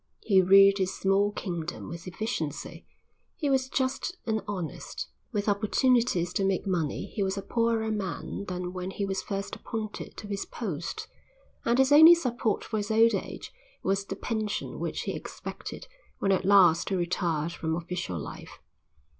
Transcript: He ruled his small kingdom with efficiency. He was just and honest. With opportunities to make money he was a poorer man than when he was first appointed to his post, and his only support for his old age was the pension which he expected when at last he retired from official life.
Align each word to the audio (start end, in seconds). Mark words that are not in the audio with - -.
He 0.23 0.41
ruled 0.41 0.79
his 0.79 0.91
small 0.97 1.31
kingdom 1.31 1.87
with 1.87 2.07
efficiency. 2.07 2.87
He 3.35 3.51
was 3.51 3.69
just 3.69 4.17
and 4.25 4.41
honest. 4.47 5.07
With 5.31 5.47
opportunities 5.47 6.33
to 6.33 6.43
make 6.43 6.65
money 6.65 7.05
he 7.11 7.21
was 7.21 7.37
a 7.37 7.43
poorer 7.43 7.91
man 7.91 8.45
than 8.47 8.73
when 8.73 8.89
he 8.89 9.05
was 9.05 9.21
first 9.21 9.55
appointed 9.55 10.17
to 10.17 10.25
his 10.27 10.45
post, 10.47 11.07
and 11.65 11.77
his 11.77 11.91
only 11.91 12.15
support 12.15 12.63
for 12.63 12.77
his 12.77 12.89
old 12.89 13.13
age 13.13 13.51
was 13.83 14.03
the 14.03 14.15
pension 14.15 14.79
which 14.79 15.01
he 15.01 15.13
expected 15.15 15.87
when 16.17 16.31
at 16.31 16.45
last 16.45 16.89
he 16.89 16.95
retired 16.95 17.51
from 17.53 17.75
official 17.75 18.17
life. 18.17 18.57